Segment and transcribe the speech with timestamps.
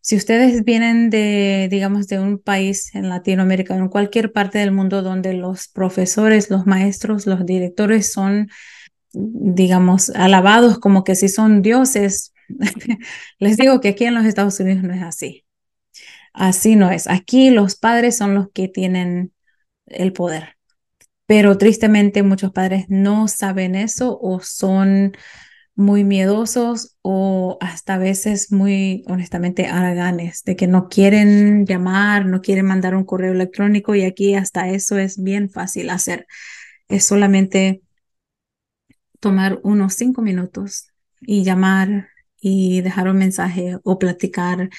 [0.00, 5.02] si ustedes vienen de, digamos, de un país en Latinoamérica, en cualquier parte del mundo
[5.02, 8.48] donde los profesores, los maestros, los directores son,
[9.12, 12.32] digamos, alabados como que si son dioses,
[13.38, 15.44] les digo que aquí en los Estados Unidos no es así.
[16.32, 17.08] Así no es.
[17.08, 19.32] Aquí los padres son los que tienen
[19.86, 20.56] el poder.
[21.26, 25.12] Pero tristemente muchos padres no saben eso o son
[25.78, 32.40] muy miedosos o hasta a veces muy honestamente haraganes, de que no quieren llamar, no
[32.42, 36.26] quieren mandar un correo electrónico y aquí hasta eso es bien fácil hacer.
[36.88, 37.82] Es solamente
[39.20, 40.88] tomar unos cinco minutos
[41.20, 42.08] y llamar
[42.40, 44.70] y dejar un mensaje o platicar.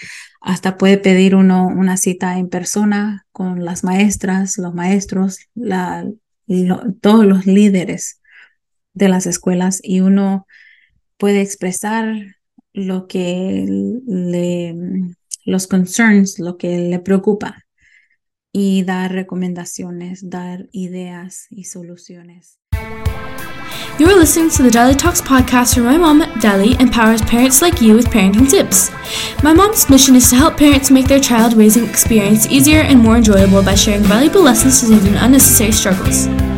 [0.41, 5.39] Hasta puede pedir uno una cita en persona con las maestras, los maestros,
[6.99, 8.21] todos los líderes
[8.93, 10.45] de las escuelas y uno
[11.19, 12.37] puede expresar
[12.73, 13.65] lo que
[14.07, 14.75] le,
[15.45, 17.65] los concerns, lo que le preocupa
[18.51, 22.57] y dar recomendaciones, dar ideas y soluciones.
[23.99, 27.95] You're listening to the Dali Talks podcast where my mom, Dali, empowers parents like you
[27.95, 28.91] with parenting tips.
[29.43, 33.17] My mom's mission is to help parents make their child raising experience easier and more
[33.17, 36.48] enjoyable by sharing valuable lessons to save unnecessary struggles.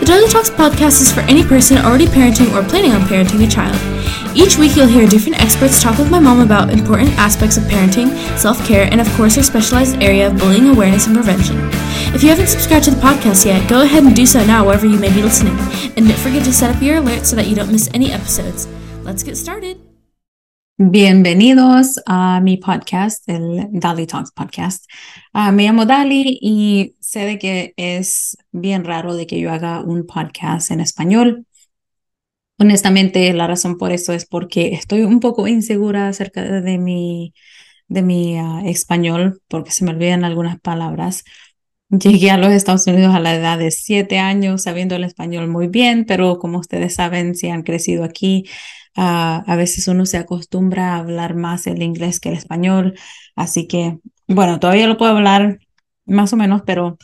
[0.00, 3.50] The Dali Talks podcast is for any person already parenting or planning on parenting a
[3.50, 3.76] child.
[4.36, 8.10] Each week, you'll hear different experts talk with my mom about important aspects of parenting,
[8.38, 11.56] self care, and of course, her specialized area of bullying awareness and prevention.
[12.14, 14.86] If you haven't subscribed to the podcast yet, go ahead and do so now wherever
[14.86, 15.56] you may be listening.
[15.96, 18.68] And don't forget to set up your alerts so that you don't miss any episodes.
[19.02, 19.89] Let's get started.
[20.82, 24.86] Bienvenidos a mi podcast, el Dali Talks podcast.
[25.34, 29.82] Uh, me llamo Dali y sé de que es bien raro de que yo haga
[29.82, 31.44] un podcast en español.
[32.58, 37.34] Honestamente, la razón por eso es porque estoy un poco insegura acerca de mi,
[37.88, 41.24] de mi uh, español, porque se me olvidan algunas palabras.
[41.90, 45.66] Llegué a los Estados Unidos a la edad de siete años sabiendo el español muy
[45.66, 48.44] bien, pero como ustedes saben, si han crecido aquí,
[48.96, 52.94] uh, a veces uno se acostumbra a hablar más el inglés que el español.
[53.34, 55.58] Así que, bueno, todavía lo puedo hablar
[56.06, 56.98] más o menos, pero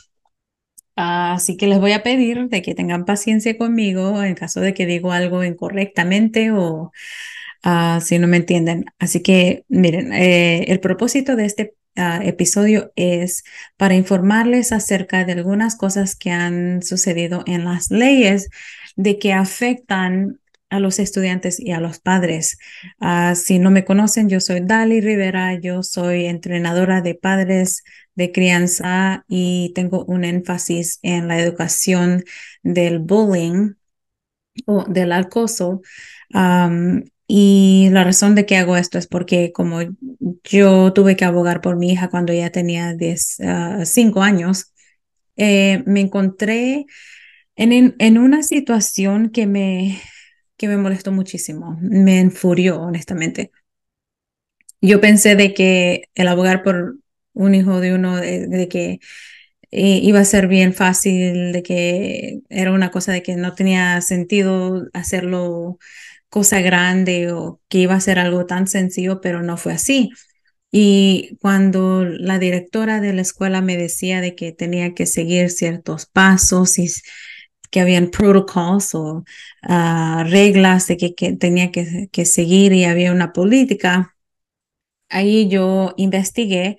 [0.97, 4.87] Así que les voy a pedir de que tengan paciencia conmigo en caso de que
[4.87, 6.91] digo algo incorrectamente o
[7.65, 8.85] uh, si no me entienden.
[8.99, 13.43] Así que miren, eh, el propósito de este uh, episodio es
[13.77, 18.49] para informarles acerca de algunas cosas que han sucedido en las leyes
[18.95, 22.57] de que afectan a los estudiantes y a los padres.
[22.99, 27.83] Uh, si no me conocen, yo soy Dali Rivera, yo soy entrenadora de padres
[28.15, 32.23] de crianza y tengo un énfasis en la educación
[32.63, 33.75] del bullying
[34.65, 35.81] o del acoso.
[37.27, 39.79] Y la razón de que hago esto es porque como
[40.43, 42.95] yo tuve que abogar por mi hija cuando ella tenía
[43.83, 44.73] 5 ah, años,
[45.35, 46.85] eh, me encontré
[47.55, 49.99] en, en, una situación que me,
[50.57, 53.51] que me molestó muchísimo, me enfurió honestamente.
[54.81, 56.97] Yo pensé de que el abogar por
[57.33, 58.99] un hijo de uno, de, que
[59.71, 64.01] eh, iba a ser bien fácil, de que era una cosa de que no tenía
[64.01, 65.77] sentido hacerlo
[66.29, 70.11] cosa grande o que iba a ser algo tan sencillo, pero no fue así.
[70.71, 76.05] Y cuando la directora de la escuela me decía de que tenía que seguir ciertos
[76.07, 76.87] pasos y
[77.71, 79.23] que habían protocolos o
[79.63, 84.15] ah, reglas de que, tenía que, que, seguir y había una política,
[85.09, 86.77] ahí yo investigué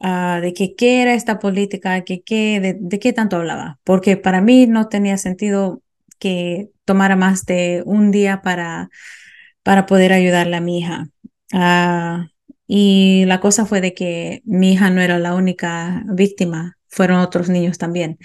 [0.00, 4.40] Ah, de que qué era esta política, que qué, de, qué tanto hablaba, porque para
[4.40, 5.82] mí no tenía sentido
[6.20, 8.88] que tomara más de un día para,
[9.62, 11.10] para poder ayudarle a mi hija.
[11.52, 12.28] Ah,
[12.66, 17.50] y la cosa fue de que mi hija no era la única víctima, fueron otros
[17.50, 18.18] niños también.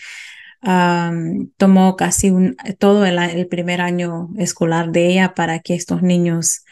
[1.57, 2.31] tomó casi
[2.79, 6.63] todo el, primer año escolar de ella para que estos niños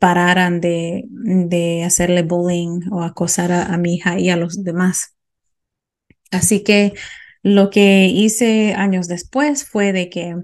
[0.00, 5.14] pararan de, de hacerle bullying o acosar a, mi hija y a los demás.
[6.32, 6.94] Así que
[7.44, 10.34] lo que hice años después fue de que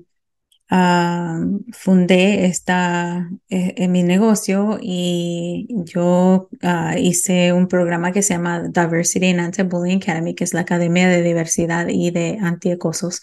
[0.70, 1.40] ah,
[1.72, 8.62] fundé esta, en eh, mi negocio y yo ah, hice un programa que se llama
[8.68, 13.20] Diversity and Anti-Bullying Academy, que es la Academia de Diversidad y de Anti-Acosos.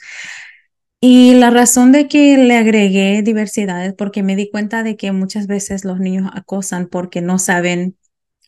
[1.00, 5.12] Y la razón de que le agregué diversidad es porque me di cuenta de que
[5.12, 7.96] muchas veces los niños acosan porque no saben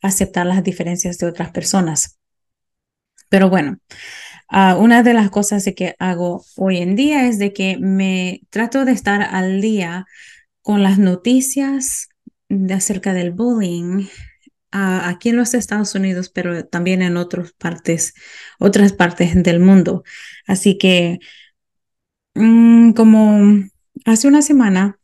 [0.01, 2.19] aceptar las diferencias de otras personas.
[3.29, 3.77] Pero bueno,
[4.49, 8.85] ah, una de las cosas que hago hoy en día es de que me trato
[8.85, 10.05] de estar al día
[10.61, 12.09] con las noticias
[12.49, 14.07] de acerca del bullying
[14.71, 18.13] aquí en los Estados Unidos, pero también en otras partes,
[18.59, 20.03] otras partes del mundo.
[20.47, 21.19] Así que,
[22.35, 23.63] mm, como
[24.05, 24.99] hace una semana,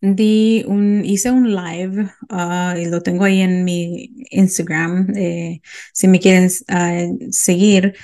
[0.00, 5.12] di un, hice un live ah, y lo tengo ahí en mi Instagram.
[5.16, 5.60] Eh,
[5.92, 7.94] si me quieren ah, seguir,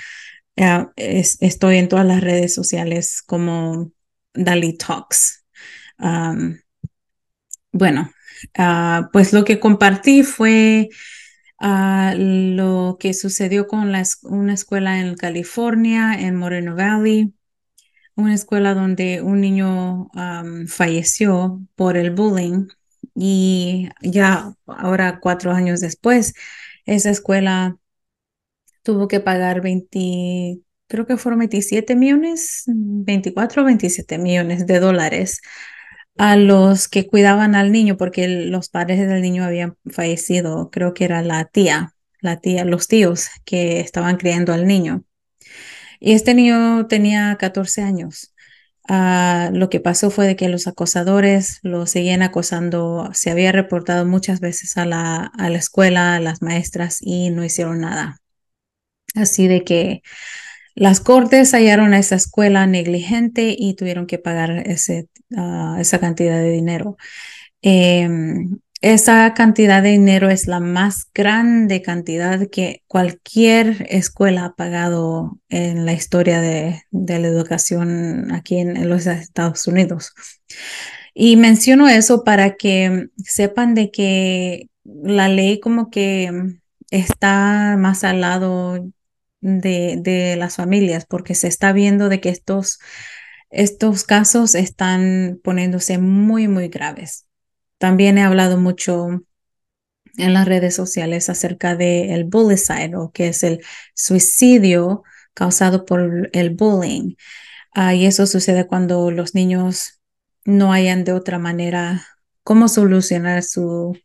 [0.57, 3.91] ah, estoy en todas las redes sociales como
[4.33, 5.45] Dali Talks.
[7.71, 8.11] bueno,
[9.11, 10.89] pues lo que compartí fue
[11.59, 13.93] lo que sucedió con
[14.23, 17.33] una escuela en California, en Moreno Valley
[18.15, 20.09] una escuela donde un niño
[20.67, 22.67] falleció por el bullying
[23.13, 26.33] y ya ahora cuatro años después,
[26.85, 27.77] esa escuela
[28.85, 35.41] tuvo que pagar 20, creo que fueron 27 millones, 24 o 27 millones de dólares
[36.17, 41.05] a los que cuidaban al niño porque los padres del niño habían fallecido, creo que
[41.05, 45.03] era la tía, la tía, los tíos que estaban criando al niño.
[45.99, 48.33] Y este niño tenía 14 años.
[48.87, 53.09] Ah, lo que pasó fue de que los acosadores lo seguían acosando.
[53.13, 57.43] Se había reportado muchas veces a la, a la escuela, a las maestras y no
[57.43, 58.21] hicieron nada.
[59.15, 60.01] Así de que
[60.75, 66.37] las cortes hallaron a esa escuela negligente y tuvieron que pagar ese, ah, esa cantidad
[66.37, 66.97] de dinero.
[67.61, 75.39] Em, esa cantidad de dinero es la más grande cantidad que cualquier escuela ha pagado
[75.49, 80.13] en la historia de, la educación aquí en, los Estados Unidos.
[81.15, 86.31] Y menciono eso para que sepan de que la ley como que
[86.91, 88.91] está más al lado
[89.45, 92.79] de, de las familias, porque se está viendo de que estos,
[93.51, 97.27] estos casos están poniéndose muy, muy graves.
[97.77, 99.23] También he hablado mucho
[100.17, 103.61] en las redes sociales acerca del el bullying o que es el
[103.93, 105.03] suicidio
[105.33, 107.15] causado por el bullying.
[107.73, 110.01] Ah, y eso sucede cuando los niños
[110.45, 112.07] no hayan de otra manera
[112.43, 113.95] cómo solucionar su,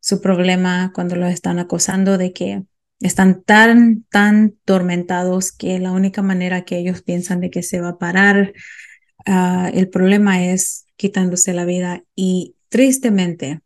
[0.00, 2.62] su problema cuando los están acosando, de que
[3.00, 7.90] están tan, tan tormentados que la única manera que ellos piensan de que se va
[7.90, 8.52] a parar
[9.26, 13.62] ah, el problema es quitándose la vida y Tristemente,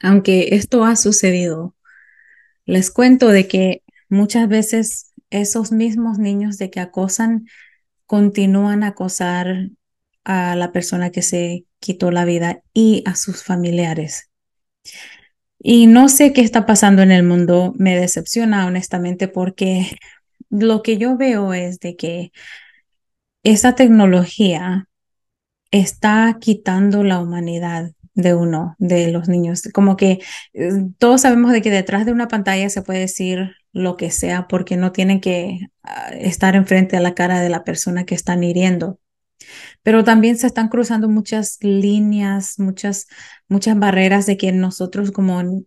[0.00, 1.76] aunque esto ha sucedido,
[2.64, 7.46] les cuento de que muchas veces esos mismos niños de que acosan
[8.06, 9.70] continúan a acosar
[10.24, 14.30] a la persona que se quitó la vida y a sus familiares.
[15.62, 19.90] Y no sé qué está pasando en el mundo, me decepciona honestamente porque
[20.50, 22.32] lo que yo veo es de que
[23.42, 24.88] esa tecnología
[25.70, 29.62] está quitando la humanidad de uno, de los niños.
[29.72, 30.20] Como que
[30.54, 34.48] eh, todos sabemos de que detrás de una pantalla se puede decir lo que sea
[34.48, 38.42] porque no tienen que ah, estar enfrente a la cara de la persona que están
[38.44, 38.98] hiriendo.
[39.82, 43.06] Pero también se están cruzando muchas líneas, muchas,
[43.48, 45.64] muchas barreras de que nosotros como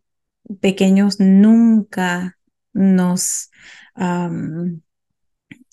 [0.62, 2.38] pequeños nunca
[2.74, 3.50] nos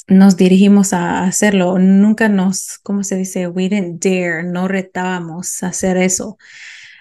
[0.08, 1.78] nos dirigimos a hacerlo.
[1.78, 3.46] Nunca nos, ¿cómo se dice?
[3.48, 6.36] We didn't dare, no retábamos hacer eso.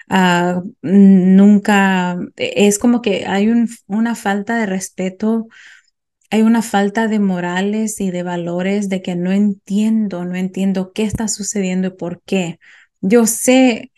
[0.08, 3.52] Ah, nunca, es como que hay
[3.86, 5.46] una falta de respeto,
[6.30, 11.04] hay una falta de morales y de valores de que no entiendo, no entiendo qué
[11.04, 12.58] está sucediendo y por qué.
[13.00, 13.90] Yo sé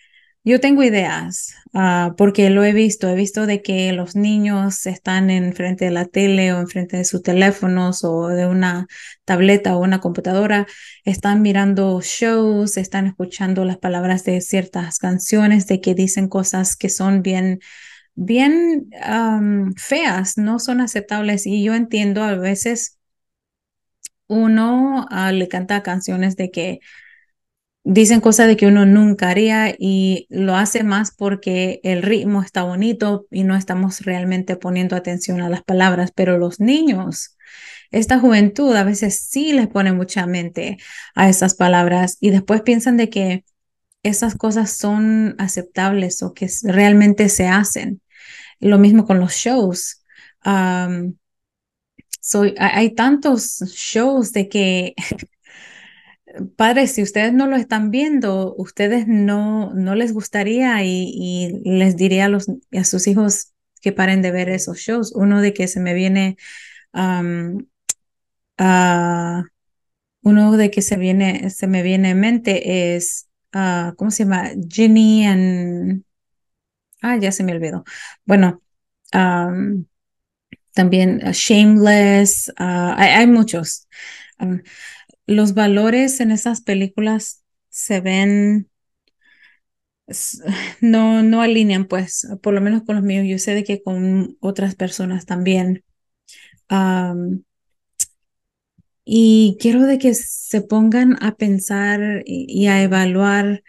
[0.45, 5.31] yo tengo ideas, ah, porque lo he visto, he visto de que los niños están
[5.31, 8.89] enfrente de la tele o enfrente de sus teléfonos o de una
[9.25, 10.67] tableta o una computadora,
[11.05, 16.89] están mirando shows, están escuchando las palabras de ciertas canciones, de que dicen cosas que
[16.89, 17.61] son bien,
[18.15, 18.89] bien
[19.77, 21.47] feas, no son aceptables.
[21.47, 22.99] Y yo entiendo a veces
[24.29, 26.81] uno ah, le canta canciones de que
[27.85, 32.63] dicen cosas de que uno nunca haría y lo hace más porque el ritmo está
[32.63, 37.37] bonito y no estamos realmente poniendo atención a las palabras, pero los niños,
[37.91, 40.79] esta juventud a veces sí les pone mucha mente
[41.15, 43.45] a esas palabras y después piensan de que
[44.03, 48.02] esas cosas son aceptables o que realmente se hacen.
[48.63, 50.03] Lo mismo con los shows.
[52.59, 54.95] hay tantos shows de que
[56.57, 62.27] padres, si ustedes no lo están viendo, ustedes no, no les gustaría y, les diría
[62.27, 65.13] a, los, a sus hijos que paren de ver esos shows.
[65.13, 66.37] Uno de que se me viene,
[70.23, 74.51] uno de que se, viene, se me viene en mente es, uh, ¿cómo se llama?
[74.69, 76.05] Ginny and
[77.03, 77.85] ah, ya se me olvidó.
[78.25, 78.63] Bueno,
[80.73, 83.89] también uh, Shameless, uh, hay, muchos.
[85.27, 88.71] Los valores en esas películas se ven,
[90.81, 93.27] no, no alinean, pues, por lo menos con los míos.
[93.29, 95.85] Yo sé de que con otras personas también.
[99.05, 103.63] y quiero de que se pongan a pensar y, a evaluar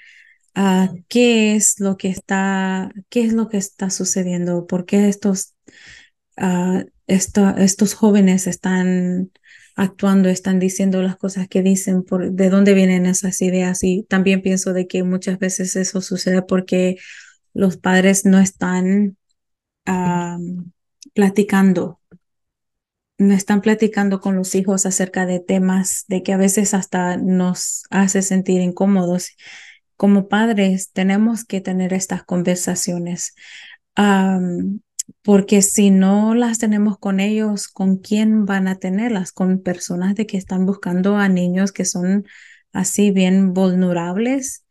[1.07, 5.55] qué es lo que está, qué es lo que está sucediendo, por qué estos,
[6.37, 9.31] uh, estos jóvenes están
[9.75, 13.83] actuando, están diciendo las cosas que dicen, por, de dónde vienen esas ideas.
[13.83, 16.97] Y también pienso de que muchas veces eso sucede porque
[17.53, 19.17] los padres no están
[21.13, 21.99] platicando,
[23.17, 27.83] no están platicando con los hijos acerca de temas de que a veces hasta nos
[27.89, 29.35] hace sentir incómodos.
[29.97, 33.33] Como padres tenemos que tener estas conversaciones
[35.21, 39.31] porque si no las tenemos con ellos, ¿con quién van a tenerlas?
[39.31, 42.25] Con personas de que están buscando a niños que son
[42.71, 44.65] así bien vulnerables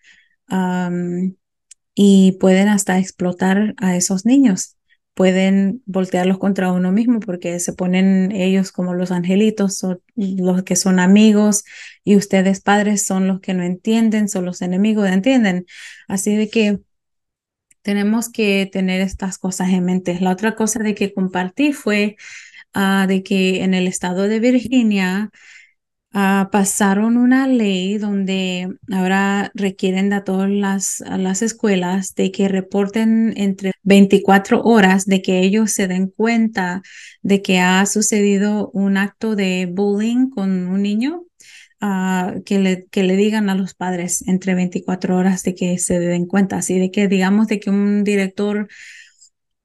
[1.95, 4.77] y pueden hasta explotar a esos niños.
[5.15, 10.77] Pueden voltearlos contra uno mismo porque se ponen ellos como los angelitos, o los que
[10.77, 11.65] son amigos
[12.03, 15.67] y ustedes padres son los que no entienden, son los enemigos, ¿entienden?
[16.09, 16.81] Así de que
[17.83, 20.19] tenemos que tener estas cosas en mente.
[20.21, 22.17] La otra cosa de que compartí fue
[22.75, 25.31] ah, de que en el estado de Virginia
[26.13, 33.35] ah, pasaron una ley donde ahora requieren a todas las, las escuelas de que reporten
[33.37, 36.83] entre 24 horas de que ellos se den cuenta
[37.23, 41.25] de que ha sucedido un acto de bullying con un niño
[42.45, 46.27] que, le, que le digan a los padres entre 24 horas de que se den
[46.27, 48.69] cuenta, así de que digamos de que un director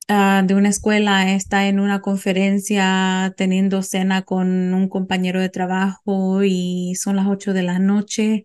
[0.07, 6.43] ah, de una escuela está en una conferencia teniendo cena con un compañero de trabajo
[6.43, 8.43] y son las 8 de la noche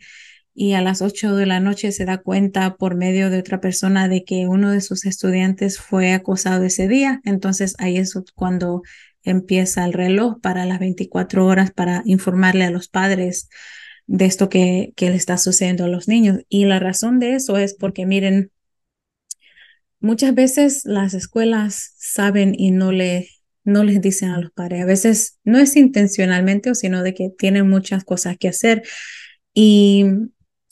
[0.54, 4.08] y a las 8 de la noche se da cuenta por medio de otra persona
[4.08, 7.20] de que uno de sus estudiantes fue acosado ese día.
[7.24, 8.82] Entonces ahí es cuando
[9.22, 13.48] empieza el reloj para las 24 horas para informarle a los padres
[14.06, 16.40] de esto que, que le está sucediendo a los niños.
[16.48, 18.50] Y la razón de eso es porque, miren,
[20.02, 23.28] muchas veces las escuelas saben y no, le,
[23.64, 24.82] no les dicen a los padres.
[24.82, 28.82] A veces no es intencionalmente, sino de que tienen muchas cosas que hacer.
[29.54, 30.06] Y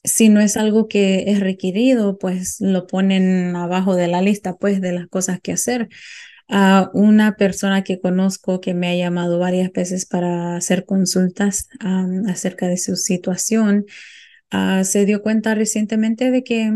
[0.05, 4.81] si no es algo que es requerido, pues lo ponen abajo de la lista, pues,
[4.81, 5.89] de las cosas que hacer
[6.51, 11.69] a una persona que conozco que me ha llamado varias veces para hacer consultas
[12.27, 13.87] acerca de su situación.
[14.51, 16.73] Ah, se dio cuenta recientemente de que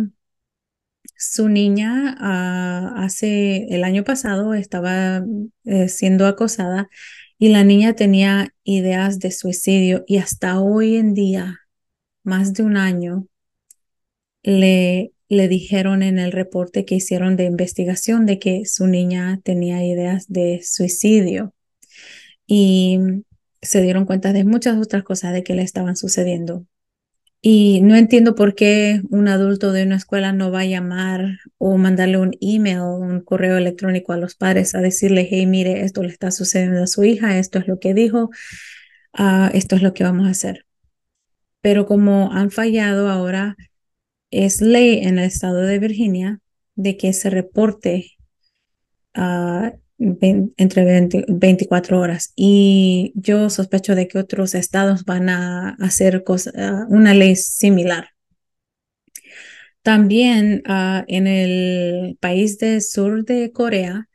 [1.17, 5.25] su niña ah, hace el año pasado estaba
[5.65, 6.89] eh, siendo acosada
[7.39, 11.61] y la niña tenía ideas de suicidio y hasta hoy en día,
[12.25, 13.27] más de un año,
[14.43, 19.85] le le dijeron en el reporte que hicieron de investigación de que su niña tenía
[19.85, 21.55] ideas de suicidio
[22.47, 22.99] y
[23.63, 26.67] se dieron cuenta de muchas otras cosas de que le estaban sucediendo.
[27.47, 31.77] Y no entiendo por qué un adulto de una escuela no va a llamar o
[31.77, 36.09] mandarle un email, un correo electrónico a los padres a decirle, hey, mire, esto le
[36.09, 38.31] está sucediendo a su hija, esto es lo que dijo,
[39.13, 40.65] ah, esto es lo que vamos a hacer.
[41.61, 43.57] Pero como han fallado ahora,
[44.31, 46.41] es ley en el estado de Virginia
[46.77, 48.13] de que se reporte
[49.19, 49.69] uh,
[50.57, 52.33] entre 24 horas.
[52.37, 58.09] Y yo sospecho de que otros estados van a hacer uh, una ley similar.
[59.83, 64.09] También uh, en el país del sur de Corea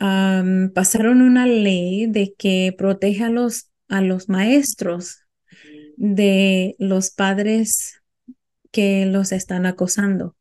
[0.00, 5.20] um, pasaron una ley de que protege a los, a los maestros
[5.96, 8.02] de los padres
[8.72, 10.36] que los están acosando,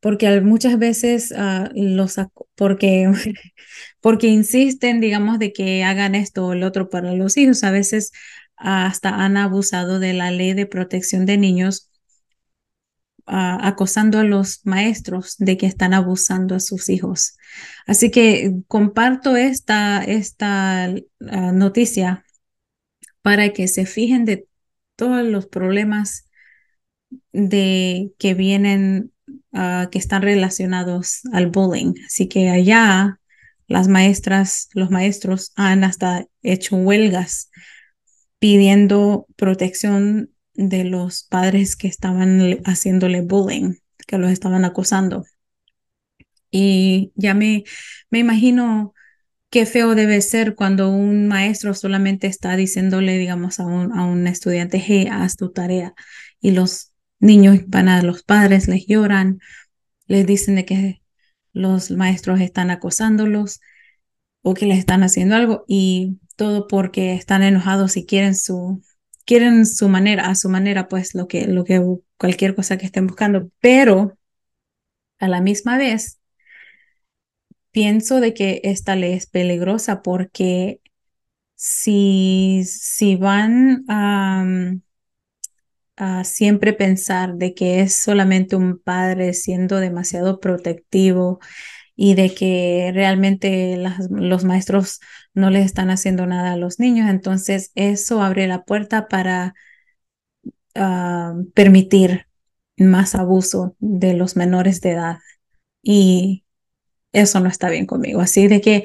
[0.00, 2.16] porque muchas veces uh, los
[2.54, 3.10] porque
[4.00, 8.12] porque insisten, digamos, de que hagan esto o el otro para los hijos, a veces
[8.56, 11.90] hasta han abusado de la ley de protección de niños
[13.26, 17.36] uh, acosando a los maestros de que están abusando a sus hijos.
[17.86, 22.24] Así que comparto esta, esta uh, noticia
[23.22, 24.46] para que se fijen de
[24.96, 26.28] todos los problemas
[27.32, 29.12] de que vienen,
[29.52, 31.94] uh, que están relacionados al bullying.
[32.06, 33.20] Así que allá
[33.68, 37.50] las maestras, los maestros han hasta hecho huelgas
[38.38, 43.74] pidiendo protección de los padres que estaban haciéndole bullying,
[44.06, 45.24] que los estaban acosando.
[46.50, 47.64] Y ya me,
[48.10, 48.94] me imagino
[49.50, 54.26] qué feo debe ser cuando un maestro solamente está diciéndole, digamos, a un, a un
[54.26, 55.94] estudiante, hey, haz tu tarea.
[56.40, 59.40] Y los niños van a los padres, les lloran,
[60.06, 61.02] les dicen de que
[61.52, 63.60] los maestros están acosándolos
[64.42, 68.82] o que les están haciendo algo y todo porque están enojados y quieren su
[69.24, 71.82] quieren su manera, a su manera, pues lo que lo que
[72.16, 74.16] cualquier cosa que estén buscando, pero
[75.18, 76.18] a la misma vez
[77.70, 80.80] pienso de que esta ley es peligrosa porque
[81.54, 84.44] si, si van a,
[86.24, 91.40] siempre pensar de que es solamente un padre siendo demasiado protectivo
[91.96, 93.76] y de que realmente
[94.10, 95.00] los maestros
[95.34, 99.54] no les están haciendo nada a los niños, entonces eso abre la puerta para
[100.76, 102.26] uh, permitir
[102.76, 105.18] más abuso de los menores de edad.
[105.82, 106.44] Y
[107.12, 108.20] eso no está bien conmigo.
[108.20, 108.84] Así de que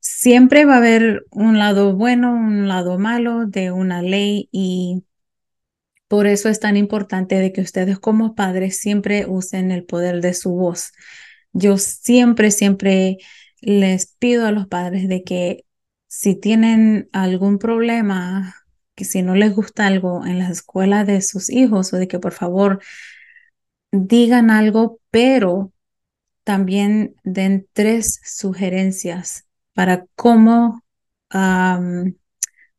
[0.00, 5.04] siempre va a haber un lado bueno, un lado malo de una ley y
[6.08, 10.34] por eso es tan importante de que ustedes como padres siempre usen el poder de
[10.34, 10.92] su voz.
[11.52, 13.18] Yo siempre, siempre
[13.60, 15.64] les pido a los padres de que
[16.06, 18.56] si tienen algún problema,
[18.94, 22.18] que si no les gusta algo en la escuela de sus hijos o de que
[22.18, 22.80] por favor
[23.92, 25.72] digan algo, pero
[26.44, 30.82] también den tres sugerencias para cómo,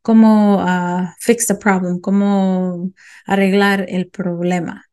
[0.09, 2.89] cómo uh, fix the problem, cómo
[3.27, 4.89] arreglar el problema.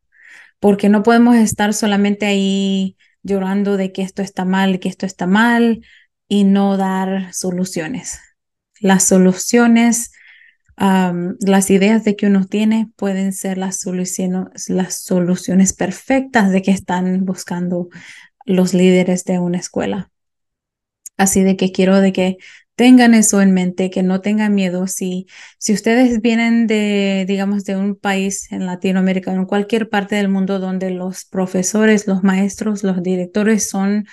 [0.59, 5.25] Porque no podemos estar solamente ahí llorando de que esto está mal, que esto está
[5.25, 5.83] mal
[6.27, 8.19] y no dar soluciones.
[8.79, 10.11] Las soluciones,
[10.77, 16.69] las ideas de que uno tiene pueden ser las soluciones, las soluciones perfectas de que
[16.69, 17.89] están buscando
[18.45, 20.11] los líderes de una escuela.
[21.17, 22.37] Así de que quiero de que
[22.77, 24.85] tengan eso en mente, que no tengan miedo.
[24.87, 25.25] Si,
[25.57, 30.59] si ustedes vienen de, digamos, de un país en Latinoamérica, en cualquier parte del mundo
[30.59, 34.05] donde los profesores, los maestros, los directores son,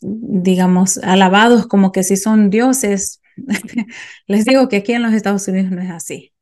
[0.00, 3.20] digamos, alabados como que si son dioses,
[4.26, 6.32] les digo que aquí en los Estados Unidos no es así.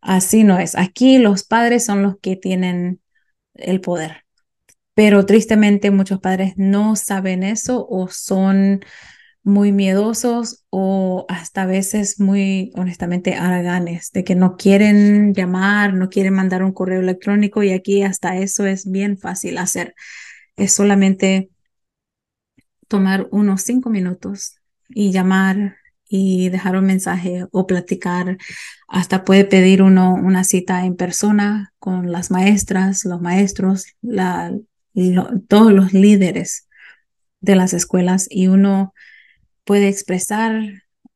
[0.00, 0.74] Así no es.
[0.74, 3.00] Aquí los padres son los que tienen
[3.54, 4.24] el poder
[4.94, 8.80] pero tristemente muchos padres no saben eso o son
[9.42, 16.10] muy miedosos o hasta a veces muy honestamente haraganes de que no quieren llamar, no
[16.10, 19.94] quieren mandar un correo electrónico y aquí hasta eso es bien fácil hacer.
[20.56, 21.50] Es solamente
[22.88, 24.56] tomar unos cinco minutos
[24.88, 25.76] y llamar
[26.08, 28.38] y dejar un mensaje o platicar.
[28.88, 33.86] Hasta puede pedir uno una cita en persona con las maestras, los maestros,
[35.48, 36.66] todos los líderes
[37.40, 38.94] de las escuelas y uno
[39.68, 40.62] puede expresar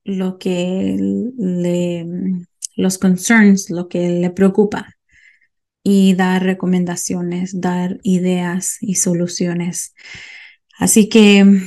[0.04, 0.98] lo que
[1.38, 2.06] le,
[2.76, 4.94] los concerns, lo que le preocupa
[5.82, 9.94] y dar recomendaciones, dar ideas y soluciones.
[10.78, 11.62] Así que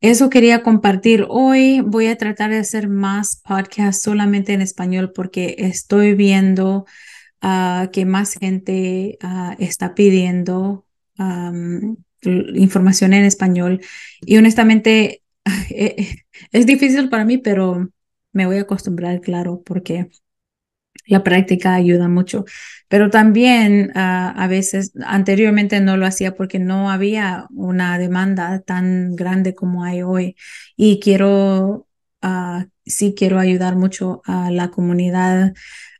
[0.00, 1.82] eso quería compartir hoy.
[1.82, 6.84] Voy a tratar de hacer más podcasts solamente en español porque estoy viendo
[7.44, 10.84] uh, que más gente uh, está pidiendo
[12.26, 13.80] información en español.
[14.22, 15.22] Y honestamente,
[15.70, 17.88] es difícil para mí, pero
[18.32, 20.10] me voy a acostumbrar, claro, porque
[21.06, 22.44] la práctica ayuda mucho.
[22.88, 29.16] Pero también ah, a veces anteriormente no lo hacía porque no había una demanda tan
[29.16, 30.36] grande como hay hoy.
[30.76, 31.86] Y quiero,
[32.22, 35.54] uh, sí quiero ayudar mucho a la comunidad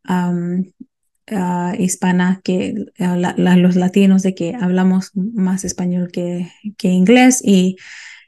[0.09, 0.65] uh,
[1.79, 7.77] hispana, que los latinos, de que hablamos más español que, que inglés y,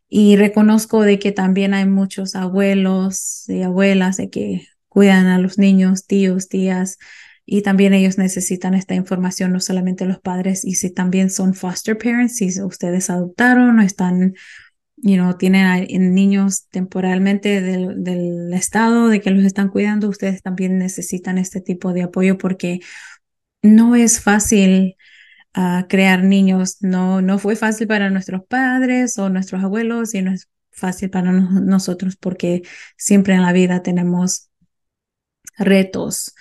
[0.08, 5.58] y reconozco de que también hay muchos abuelos y abuelas de que cuidan a los
[5.58, 6.98] niños, tíos, tías,
[7.44, 11.96] y también ellos necesitan esta información, no solamente los padres, y si también son foster
[11.96, 14.34] parents, si ustedes adoptaron o están
[14.96, 20.78] you know, tienen niños temporalmente del, del, estado de que los están cuidando, ustedes también
[20.78, 22.80] necesitan este tipo de apoyo porque
[23.62, 24.96] no es fácil
[25.56, 30.32] uh, crear niños, no, no fue fácil para nuestros padres o nuestros abuelos y no
[30.32, 32.62] es fácil para no, nosotros porque
[32.96, 34.50] siempre en la vida tenemos
[35.58, 36.34] retos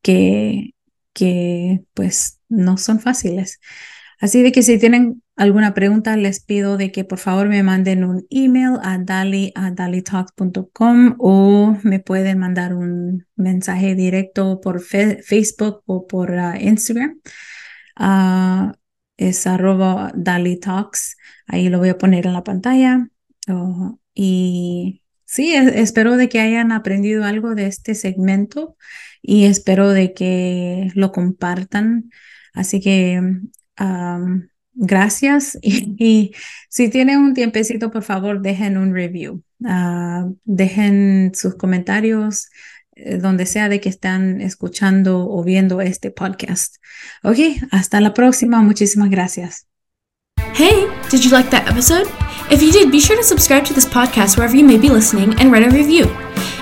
[0.00, 0.74] que,
[1.12, 3.60] que pues no son fáciles.
[4.20, 8.04] Así de que si tienen alguna pregunta, les pido de que por favor me manden
[8.04, 15.82] un email a dali a dalitalks.com o me pueden mandar un mensaje directo por Facebook
[15.86, 17.20] o por uh, Instagram.
[17.98, 18.72] Uh,
[19.16, 21.16] es arroba Dali Talks.
[21.46, 23.08] Ahí lo voy a poner en la pantalla.
[23.48, 28.76] Oh, y sí, espero de que hayan aprendido algo de este segmento
[29.20, 32.10] y espero de que lo compartan.
[32.54, 33.20] Así que
[34.74, 36.32] gracias y,
[36.68, 39.42] si tienen un tiempecito, por favor, dejen un review.
[39.64, 42.48] Ah, dejen sus comentarios
[42.94, 46.76] Eh, donde sea de que están escuchando o viendo este podcast.
[47.22, 47.38] Ok,
[47.70, 48.60] hasta la próxima.
[48.62, 49.66] Muchísimas gracias.
[50.54, 52.06] Hey, did you like that episode?
[52.50, 55.34] If you did, be sure to subscribe to this podcast wherever you may be listening
[55.40, 56.04] and write a review.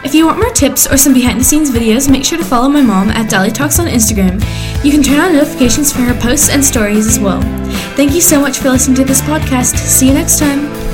[0.04, 2.68] If you want more tips or some behind the scenes videos, make sure to follow
[2.68, 4.40] my mom at Dolly Talks on Instagram.
[4.84, 7.42] You can turn on notifications for her posts and stories as well.
[7.96, 9.76] Thank you so much for listening to this podcast.
[9.76, 10.89] See you next time.